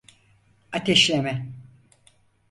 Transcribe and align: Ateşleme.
Ateşleme. 0.71 1.45